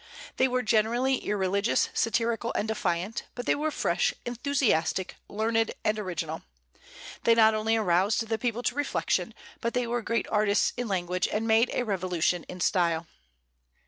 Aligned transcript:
They 0.37 0.47
were 0.47 0.63
generally 0.63 1.17
irreligious, 1.27 1.89
satirical, 1.93 2.51
and 2.55 2.67
defiant; 2.67 3.25
but 3.35 3.45
they 3.45 3.53
were 3.53 3.69
fresh, 3.69 4.15
enthusiastic, 4.25 5.15
learned, 5.29 5.73
and 5.85 5.99
original 5.99 6.41
They 7.23 7.35
not 7.35 7.53
only 7.53 7.75
aroused 7.77 8.25
the 8.25 8.39
people 8.39 8.63
to 8.63 8.73
reflection, 8.73 9.35
but 9.59 9.75
they 9.75 9.85
were 9.85 10.01
great 10.01 10.25
artists 10.31 10.73
in 10.75 10.87
language, 10.87 11.27
and 11.27 11.47
made 11.47 11.69
a 11.71 11.83
revolution 11.85 12.45
in 12.49 12.61
style. 12.61 13.05